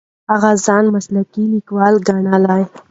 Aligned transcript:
هغه 0.31 0.51
ځان 0.65 0.83
مسلکي 0.95 1.43
لیکواله 1.53 1.99
ګڼله. 2.07 2.57